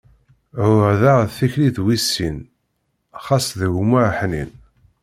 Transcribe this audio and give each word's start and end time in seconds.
Ɛuhdeɣ 0.63 1.19
tikli 1.35 1.69
d 1.75 1.77
wissin, 1.85 2.37
xas 3.23 3.47
d 3.59 3.61
gma 3.75 4.01
aḥnin. 4.09 4.51